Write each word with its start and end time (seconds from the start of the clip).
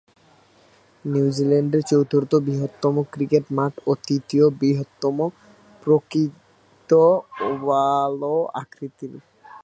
নিউজিল্যান্ডের 1.05 1.83
চতুর্থ 1.89 2.31
বৃহত্তম 2.45 2.95
ক্রিকেট 3.13 3.45
মাঠ 3.57 3.73
ও 3.87 3.91
তৃতীয় 4.07 4.45
বৃহত্তম 4.59 5.17
প্রকৃত 5.83 6.91
ওভাল 7.49 8.21
আকৃতির। 8.61 9.13